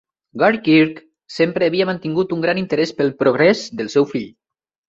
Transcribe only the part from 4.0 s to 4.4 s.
fill.